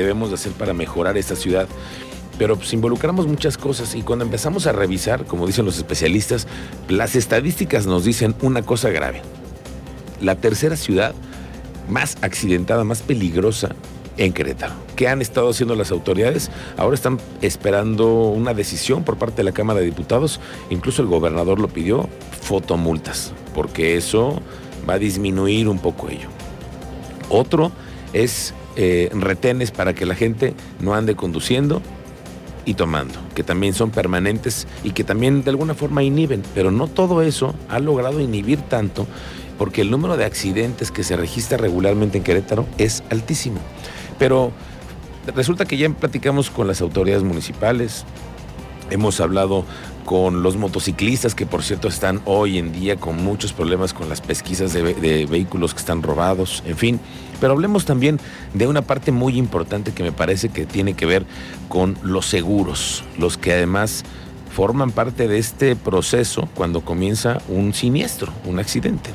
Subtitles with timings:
[0.00, 1.68] debemos de hacer para mejorar esta ciudad.
[2.38, 6.46] Pero pues involucramos muchas cosas y cuando empezamos a revisar, como dicen los especialistas,
[6.88, 9.20] las estadísticas nos dicen una cosa grave.
[10.22, 11.14] La tercera ciudad
[11.88, 13.74] más accidentada, más peligrosa
[14.16, 14.74] en Querétaro.
[14.96, 16.50] ¿Qué han estado haciendo las autoridades?
[16.76, 20.40] Ahora están esperando una decisión por parte de la Cámara de Diputados.
[20.70, 22.08] Incluso el gobernador lo pidió,
[22.42, 24.40] fotomultas, porque eso
[24.88, 26.28] va a disminuir un poco ello.
[27.28, 27.72] Otro
[28.12, 31.82] es eh, retenes para que la gente no ande conduciendo
[32.64, 36.88] y tomando, que también son permanentes y que también de alguna forma inhiben, pero no
[36.88, 39.06] todo eso ha logrado inhibir tanto
[39.58, 43.60] porque el número de accidentes que se registra regularmente en Querétaro es altísimo.
[44.18, 44.52] Pero
[45.34, 48.04] resulta que ya platicamos con las autoridades municipales,
[48.90, 49.64] hemos hablado
[50.04, 54.20] con los motociclistas que por cierto están hoy en día con muchos problemas con las
[54.20, 57.00] pesquisas de, de, vehículos que están robados, en fin.
[57.40, 58.18] Pero hablemos también
[58.52, 61.24] de una parte muy importante que me parece que tiene que ver
[61.68, 64.04] con los seguros, los que además
[64.52, 69.10] forman parte de este proceso cuando comienza un siniestro, un accidente.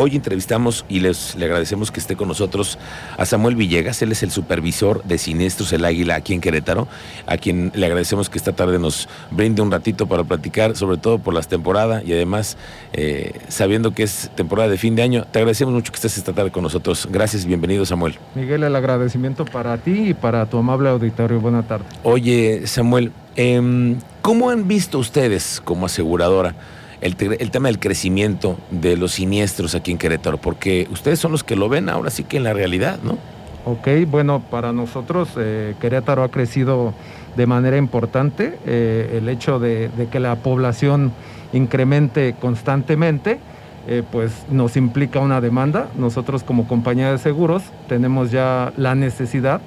[0.00, 2.78] Hoy entrevistamos y les le agradecemos que esté con nosotros
[3.16, 6.86] a Samuel Villegas, él es el supervisor de Siniestros El Águila aquí en Querétaro,
[7.26, 11.18] a quien le agradecemos que esta tarde nos brinde un ratito para platicar, sobre todo
[11.18, 12.56] por las temporadas y además
[12.92, 15.26] eh, sabiendo que es temporada de fin de año.
[15.32, 17.08] Te agradecemos mucho que estés esta tarde con nosotros.
[17.10, 18.20] Gracias, bienvenido Samuel.
[18.36, 21.40] Miguel, el agradecimiento para ti y para tu amable auditorio.
[21.40, 21.86] Buena tarde.
[22.04, 26.54] Oye, Samuel, eh, ¿cómo han visto ustedes como aseguradora?
[27.00, 31.56] El, tema del crecimiento de los siniestros aquí en Querétaro, porque ustedes son los que
[31.56, 33.18] lo ven ahora sí que en la realidad, ¿no?
[33.64, 36.94] Ok, bueno, para nosotros eh, Querétaro ha crecido
[37.36, 38.58] de manera importante.
[38.66, 41.12] Eh, el hecho de, de, que la población
[41.52, 43.38] incremente constantemente,
[43.86, 45.88] eh, pues nos implica una demanda.
[45.96, 49.60] Nosotros como compañía de seguros tenemos ya la necesidad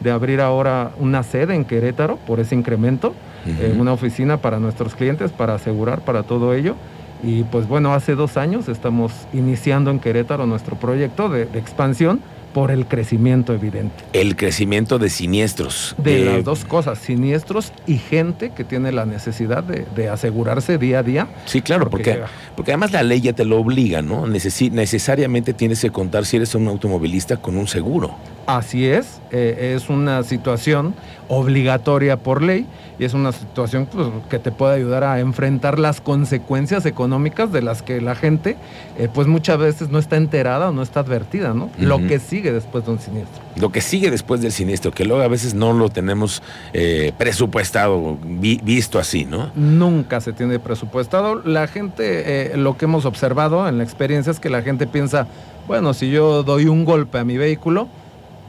[0.00, 3.14] de abrir ahora una sede en Querétaro por ese incremento
[3.46, 6.76] eh, una oficina para nuestros clientes, para asegurar para todo ello.
[7.22, 12.20] Y pues bueno, hace dos años estamos iniciando en Querétaro nuestro proyecto de, de expansión
[12.54, 14.04] por el crecimiento evidente.
[14.14, 15.94] El crecimiento de siniestros.
[15.98, 20.78] De eh, las dos cosas, siniestros y gente que tiene la necesidad de, de asegurarse
[20.78, 21.28] día a día.
[21.46, 24.26] Sí, claro, porque, porque, porque, además la ley ya te lo obliga, ¿no?
[24.26, 28.16] Necesi necesariamente tienes que contar si eres un automovilista con un seguro.
[28.46, 30.94] Así es, eh, es una situación
[31.28, 32.66] obligatoria por ley
[32.98, 37.62] y es una situación pues, que te puede ayudar a enfrentar las consecuencias económicas de
[37.62, 38.56] las que la gente
[38.98, 41.64] eh, pues muchas veces no está enterada o no está advertida, ¿no?
[41.64, 41.86] Uh -huh.
[41.86, 43.42] Lo que sigue después de un siniestro.
[43.56, 46.42] Lo que sigue después del siniestro, que luego a veces no lo tenemos
[46.74, 49.50] eh, presupuestado, vi, visto así, ¿no?
[49.54, 51.36] Nunca se tiene presupuestado.
[51.36, 55.28] La gente, lo que hemos observado en la experiencia es que la gente piensa,
[55.66, 57.88] bueno, si yo doy un golpe a mi vehículo,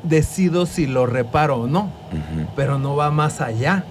[0.07, 2.47] decido si lo reparo o no, uh -huh.
[2.55, 3.83] pero no va más allá.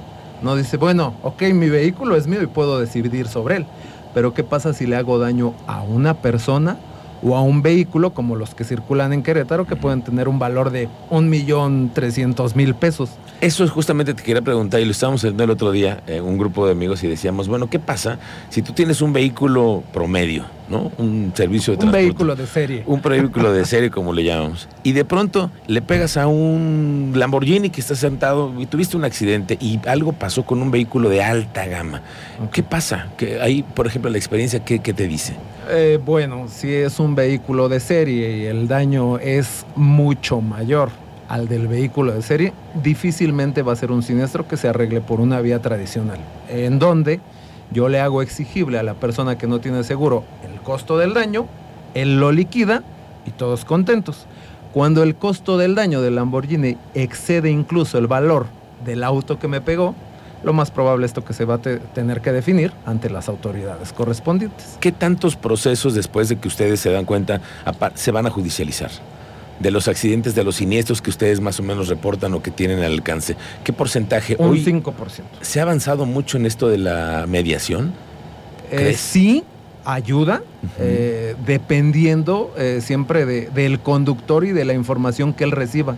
[0.42, 3.66] No dice, bueno, ok, mi vehículo es mío y puedo decidir sobre él,
[4.12, 6.76] pero ¿qué pasa si le hago daño a una persona
[7.22, 10.70] o a un vehículo como los que circulan en Querétaro que pueden tener un valor
[10.70, 13.10] de un millón trescientos mil pesos?
[13.40, 16.36] Eso es justamente te quería preguntar y lo estábamos haciendo el otro día en un
[16.36, 18.18] grupo de amigos y decíamos, bueno, ¿qué pasa
[18.50, 20.92] si tú tienes un vehículo promedio, ¿no?
[20.98, 22.02] Un servicio de transporte.
[22.02, 22.82] Un vehículo de serie.
[22.86, 24.68] Un vehículo de serie, como le llamamos.
[24.82, 29.56] Y de pronto le pegas a un Lamborghini que está sentado y tuviste un accidente
[29.60, 32.02] y algo pasó con un vehículo de alta gama.
[32.36, 32.48] Okay.
[32.52, 33.08] ¿Qué pasa?
[33.16, 35.34] Que ahí, por ejemplo, la experiencia, ¿qué, qué te dice?
[35.70, 40.90] Eh, bueno, si es un vehículo de serie y el daño es mucho mayor
[41.28, 42.52] al del vehículo de serie,
[42.82, 46.18] difícilmente va a ser un siniestro que se arregle por una vía tradicional,
[46.50, 47.20] en donde
[47.70, 51.46] yo le hago exigible a la persona que no tiene seguro el costo del daño,
[51.94, 52.82] él lo liquida
[53.24, 54.26] y todos contentos.
[54.72, 58.46] Cuando el costo del daño del Lamborghini excede incluso el valor
[58.84, 59.94] del auto que me pegó,
[60.42, 63.28] lo más probable es esto que se va a te tener que definir ante las
[63.28, 64.76] autoridades correspondientes.
[64.80, 67.40] ¿Qué tantos procesos después de que ustedes se dan cuenta
[67.94, 68.90] se van a judicializar?
[69.60, 72.80] de los accidentes, de los siniestros que ustedes más o menos reportan o que tienen
[72.80, 73.36] al alcance.
[73.62, 74.34] ¿Qué porcentaje?
[74.36, 74.82] Un Hoy 5%.
[75.42, 77.94] ¿Se ha avanzado mucho en esto de la mediación?
[78.72, 79.44] Eh, sí,
[79.84, 80.70] ayuda, uh -huh.
[80.78, 85.96] eh, dependiendo eh, siempre de, del conductor y de la información que él reciba.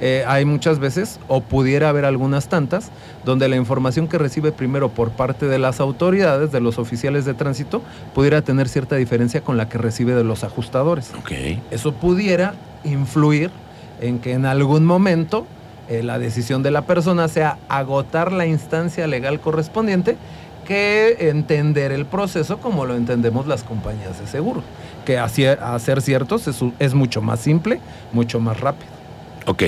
[0.00, 2.90] Eh, hay muchas veces, o pudiera haber algunas tantas,
[3.24, 7.34] donde la información que recibe primero por parte de las autoridades, de los oficiales de
[7.34, 7.82] tránsito,
[8.14, 11.12] pudiera tener cierta diferencia con la que recibe de los ajustadores.
[11.20, 11.60] Okay.
[11.70, 12.54] Eso pudiera
[12.84, 13.50] influir
[14.00, 15.46] en que en algún momento
[15.88, 20.16] eh, la decisión de la persona sea agotar la instancia legal correspondiente
[20.68, 24.62] que entender el proceso como lo entendemos las compañías de seguro,
[25.06, 25.18] que
[25.78, 27.80] ser ciertos es, es mucho más simple,
[28.12, 28.98] mucho más rápido.
[29.46, 29.62] Ok,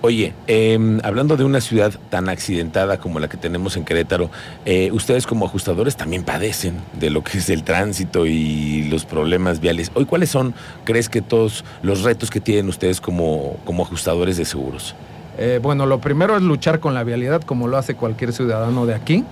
[0.00, 4.30] oye, em, hablando de una ciudad tan accidentada como la que tenemos en Querétaro,
[4.64, 9.58] eh, ustedes como ajustadores también padecen de lo que es el tránsito y los problemas
[9.58, 9.90] viales.
[9.94, 10.54] Hoy, ¿cuáles son,
[10.84, 14.94] crees que todos los retos que tienen ustedes como, como ajustadores de seguros?
[15.36, 18.94] Eh, bueno, lo primero es luchar con la vialidad como lo hace cualquier ciudadano de
[18.94, 19.24] aquí.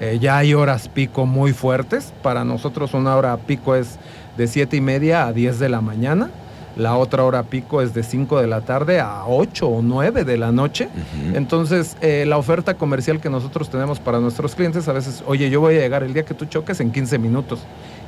[0.00, 2.12] Eh, ya hay horas pico muy fuertes.
[2.22, 3.98] Para nosotros una hora pico es
[4.36, 6.30] de 7 y media a 10 de la mañana
[6.78, 10.36] la otra hora pico es de 5 de la tarde a 8 o 9 de
[10.38, 10.88] la noche.
[11.34, 15.60] Entonces, eh, la oferta comercial que nosotros tenemos para nuestros clientes a veces, oye, yo
[15.60, 17.60] voy a llegar el día que tú choques en 15 minutos.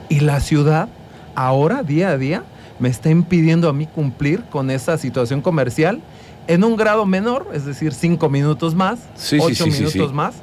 [0.09, 0.89] Y la ciudad,
[1.35, 2.45] ahora, día a día,
[2.79, 6.01] me está impidiendo a mí cumplir con esa situación comercial
[6.47, 9.01] en un grado menor, es decir, 5 minutos más,
[9.37, 10.35] 8 minutos más.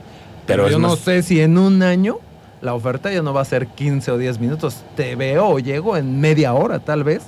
[0.47, 2.19] Pero, yo no sé si en un año
[2.61, 4.83] la oferta ya no va a ser 15 o 10 minutos.
[4.95, 7.21] Te veo o llego en media hora tal vez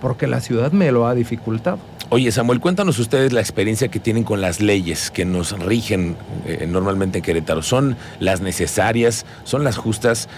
[0.00, 1.78] porque la ciudad me lo ha dificultado.
[2.10, 6.16] Oye, Samuel, cuéntanos ustedes la experiencia que tienen con las leyes que nos rigen
[6.46, 7.62] eh, normalmente en Querétaro.
[7.62, 9.24] ¿Son las necesarias?
[9.44, 10.28] ¿Son las justas?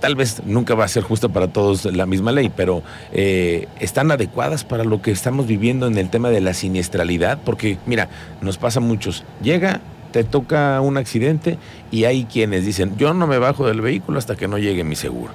[0.00, 2.82] Tal vez nunca va a ser justa para todos la misma ley, pero
[3.12, 7.38] eh, ¿están adecuadas para lo que estamos viviendo en el tema de la siniestralidad?
[7.44, 8.08] Porque, mira,
[8.40, 9.24] nos pasa a muchos.
[9.42, 9.80] Llega,
[10.14, 11.58] te toca un accidente
[11.90, 14.94] y hay quienes dicen, yo no me bajo del vehículo hasta que no llegue mi
[14.94, 15.32] seguro.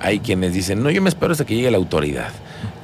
[0.00, 2.28] Hay quienes dicen, no, yo me espero hasta que llegue la autoridad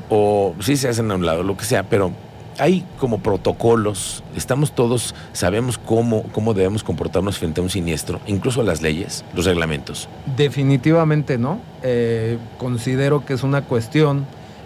[0.08, 2.12] o sí se hacen a un lado, lo que sea, pero
[2.58, 8.62] hay como protocolos, estamos todos, sabemos cómo, cómo debemos comportarnos frente a un siniestro, incluso
[8.62, 10.08] las leyes, los reglamentos.
[10.38, 11.60] Definitivamente no.
[11.82, 14.24] Eh, considero que es una cuestión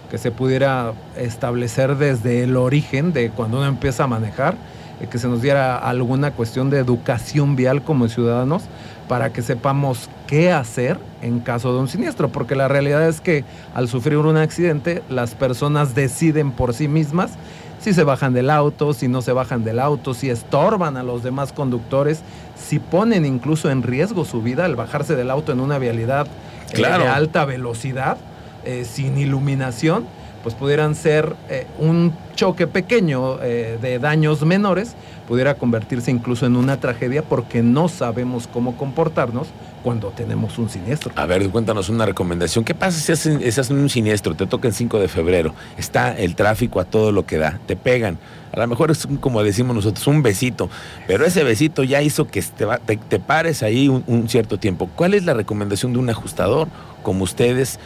[0.09, 4.55] que se pudiera establecer desde el origen de cuando uno empieza a manejar,
[4.99, 8.63] eh, que se nos diera alguna cuestión de educación vial como ciudadanos
[9.07, 13.43] para que sepamos qué hacer en caso de un siniestro, porque la realidad es que
[13.73, 17.31] al sufrir un accidente las personas deciden por sí mismas
[17.79, 21.23] si se bajan del auto, si no se bajan del auto, si estorban a los
[21.23, 22.21] demás conductores,
[22.57, 26.27] si ponen incluso en riesgo su vida al bajarse del auto en una vialidad
[26.71, 28.17] eh, de alta velocidad,
[28.65, 30.05] eh, sin iluminación,
[30.43, 34.95] pues pudieran ser eh, un choque pequeño de daños menores,
[35.27, 39.47] pudiera convertirse incluso en una tragedia porque no sabemos cómo comportarnos
[39.83, 41.11] cuando tenemos un siniestro.
[41.15, 42.65] A ver, cuéntanos una recomendación.
[42.65, 44.35] ¿Qué pasa si haces, un siniestro?
[44.35, 47.75] Te toca el 5 de febrero, está el tráfico a todo lo que da, te
[47.75, 48.17] pegan.
[48.51, 50.69] A lo mejor es como decimos nosotros, un besito,
[51.07, 54.89] pero ese besito ya hizo que te, pares ahí un cierto tiempo.
[54.95, 56.67] ¿Cuál es la recomendación de un ajustador
[57.03, 57.79] como ustedes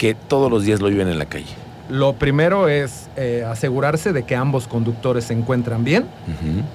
[0.00, 1.54] que todos los días lo viven en la calle?
[1.90, 6.06] Lo primero es eh, asegurarse de que ambos conductores se encuentran bien,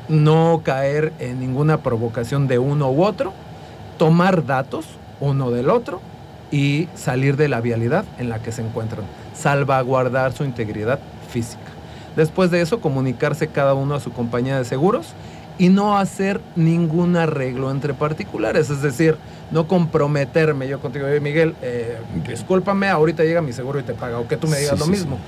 [0.10, 3.34] no caer en ninguna provocación de uno u otro,
[3.98, 4.86] tomar datos
[5.20, 6.02] uno del otro
[6.52, 11.00] y salir de la vialidad en la que se encuentran, salvaguardar su integridad
[11.32, 11.64] física.
[12.16, 15.16] Después de eso, comunicarse cada uno a su compañía de seguros
[15.58, 19.18] y no hacer ningún arreglo entre particulares, es decir,
[19.52, 21.98] no comprometerme yo contigo, Miguel, eh,
[22.28, 25.20] discúlpame, ahorita llega mi seguro y te paga, o que tú me digas lo mismo.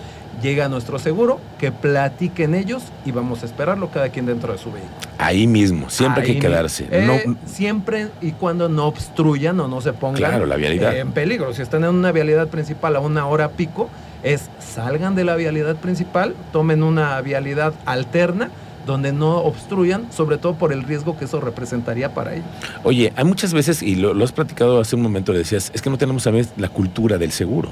[0.41, 4.71] Llega nuestro seguro, que platiquen ellos y vamos a esperarlo cada quien dentro de su
[4.71, 4.93] vehículo.
[5.17, 6.87] Ahí mismo, siempre hay que quedarse.
[6.91, 10.95] Eh, siempre y cuando no obstruyan o no se pongan la vialidad.
[10.95, 11.55] en peligro.
[11.55, 13.89] Si están en una vialidad principal a una hora pico,
[14.21, 18.51] es salgan de la vialidad principal, tomen una vialidad alterna
[18.87, 22.47] donde no obstruyan, sobre todo por el riesgo que eso representaría para ellos.
[22.83, 25.91] Oye, hay muchas veces, y lo, has platicado hace un momento, le decías, es que
[25.91, 27.69] no tenemos a veces la cultura del seguro.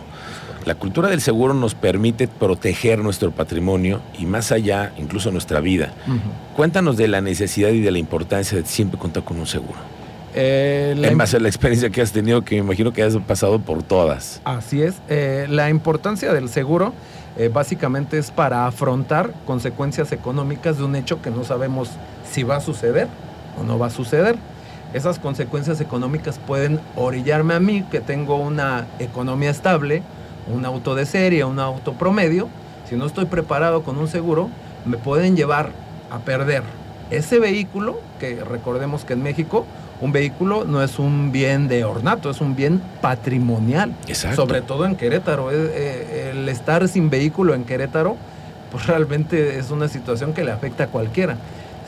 [0.66, 5.94] La cultura del seguro nos permite proteger nuestro patrimonio y más allá, incluso nuestra vida.
[6.56, 9.78] Cuéntanos de la necesidad y de la importancia de siempre contar con un seguro.
[10.34, 13.60] Eh, en base a la experiencia que has tenido, que me imagino que has pasado
[13.60, 14.42] por todas.
[14.44, 14.96] Así es.
[15.08, 16.94] Eh, la importancia del seguro
[17.38, 21.92] eh, básicamente es para afrontar consecuencias económicas de un hecho que no sabemos
[22.30, 23.08] si va a suceder
[23.60, 24.38] o no va a suceder.
[24.94, 30.01] Esas consecuencias económicas pueden orillarme a mí, que tengo una economía estable,
[30.48, 32.48] un auto de serie, un auto promedio.
[32.89, 34.50] Si no estoy preparado con un seguro,
[34.86, 35.72] me pueden llevar
[36.12, 36.63] a perder
[37.12, 39.65] ese vehículo, que recordemos que en México
[40.01, 43.96] un vehículo no es un bien de ornato, es un bien patrimonial.
[44.08, 44.36] Exacto.
[44.36, 45.51] Sobre todo en Querétaro.
[45.51, 46.05] Eh,
[46.46, 48.18] el estar sin vehículo en Querétaro,
[48.72, 51.38] pues realmente es una situación que le afecta a cualquiera.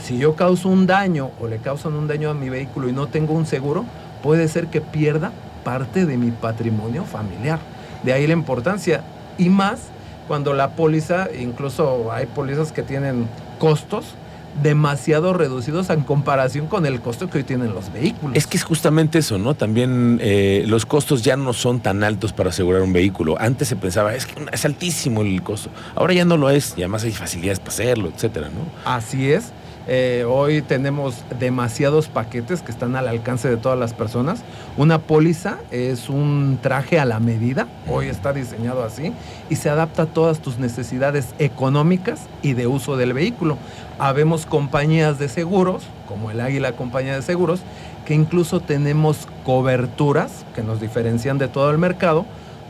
[0.02, 3.06] Si yo causo un daño o le causan un daño a mi vehículo y no
[3.08, 3.86] tengo un seguro,
[4.24, 5.32] puede ser que pierda
[5.64, 7.60] parte de mi patrimonio familiar.
[8.04, 9.04] De ahí la importancia.
[9.38, 9.90] Y más
[10.28, 13.28] cuando la póliza, incluso hay pólizas que tienen
[13.60, 14.16] costos
[14.62, 18.36] demasiado reducidos en comparación con el costo que hoy tienen los vehículos.
[18.36, 19.54] Es que es justamente eso, ¿no?
[19.54, 23.36] También eh, los costos ya no son tan altos para asegurar un vehículo.
[23.40, 25.70] Antes se pensaba, es que es altísimo el costo.
[25.96, 28.92] Ahora ya no lo es y además hay facilidades para hacerlo, etcétera, ¿no?
[28.92, 29.52] Así es.
[29.90, 34.44] Eh, hoy tenemos demasiados paquetes que están al alcance de todas las personas.
[34.76, 39.14] Una póliza es un traje a la medida, hoy está diseñado así,
[39.50, 43.58] y se adapta a todas tus necesidades económicas y de uso del vehículo.
[43.98, 47.62] Habemos compañías de seguros, como el Águila Compañía de Seguros,
[48.06, 52.26] que incluso tenemos coberturas que nos diferencian de todo el mercado,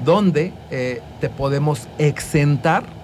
[0.05, 2.96] donde eh, te podemos exentar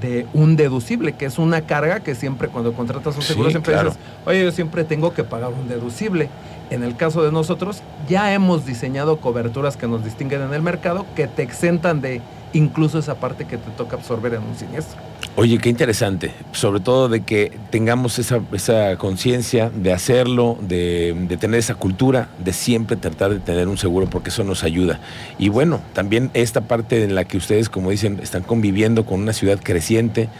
[0.00, 3.72] de un deducible, que es una carga que siempre cuando contratas un seguro Sí, siempre
[3.72, 3.90] claro.
[3.90, 6.28] dices, oye, yo siempre tengo que pagar un deducible.
[6.68, 11.06] En el caso de nosotros, ya hemos diseñado coberturas que nos distinguen en el mercado,
[11.14, 12.20] que te exentan de
[12.52, 15.00] incluso esa parte que te toca absorber en un siniestro.
[15.38, 16.32] Oye, qué interesante.
[16.52, 22.54] Sobre todo de que tengamos esa, esa conciencia de hacerlo, de, tener esa cultura, de
[22.54, 24.98] siempre tratar de tener un seguro, porque eso nos ayuda.
[25.38, 29.34] Y bueno, también esta parte en la que ustedes, como dicen, están conviviendo con una
[29.34, 30.30] ciudad creciente,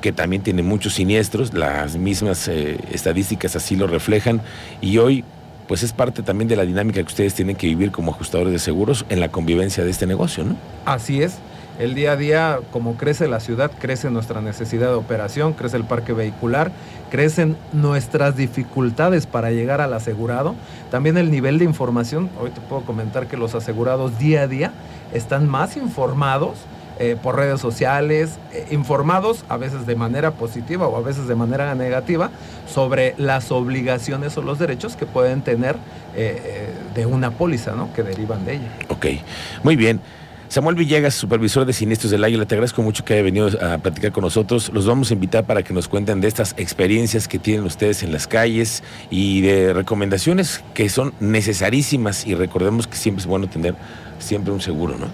[0.00, 4.40] que también tiene muchos siniestros, las mismas eh, estadísticas así lo reflejan,
[4.80, 5.24] y hoy
[5.66, 8.60] pues es parte también de la dinámica que ustedes tienen que vivir como ajustadores de
[8.60, 10.56] seguros en la convivencia de este negocio, ¿no?
[10.86, 11.38] Así es.
[11.78, 15.84] El día a día, como crece la ciudad, crece nuestra necesidad de operación, crece el
[15.84, 16.72] parque vehicular,
[17.08, 20.56] crecen nuestras dificultades para llegar al asegurado.
[20.90, 22.30] También el nivel de información.
[22.40, 24.72] Hoy te puedo comentar que los asegurados día a día
[25.14, 26.58] están más informados
[26.98, 31.36] eh, por redes sociales, eh, informados a veces de manera positiva o a veces de
[31.36, 32.30] manera negativa
[32.66, 35.76] sobre las obligaciones o los derechos que pueden tener
[36.16, 37.92] eh, de una póliza, ¿no?
[37.92, 38.72] Que derivan de ella.
[38.88, 39.06] Ok,
[39.62, 40.00] muy bien.
[40.48, 44.12] Samuel Villegas, supervisor de siniestros del Águila, te agradezco mucho que haya venido a platicar
[44.12, 44.70] con nosotros.
[44.72, 48.12] Los vamos a invitar para que nos cuenten de estas experiencias que tienen ustedes en
[48.12, 53.74] las calles y de recomendaciones que son necesarísimas y recordemos que siempre es bueno tener
[54.18, 55.06] siempre un seguro, ¿no?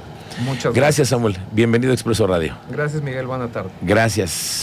[0.45, 1.37] Muchas Gracias, Samuel.
[1.51, 2.57] Bienvenido a Expreso Radio.
[2.71, 3.27] Gracias, Miguel.
[3.27, 3.71] Buena tarde.
[3.83, 4.63] Gracias.